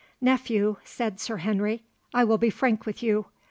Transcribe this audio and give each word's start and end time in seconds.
"Nephew," 0.19 0.77
said 0.83 1.19
Sir 1.19 1.37
Henry, 1.37 1.83
"I 2.11 2.23
will 2.23 2.39
be 2.39 2.49
frank 2.49 2.87
with 2.87 3.03
you. 3.03 3.27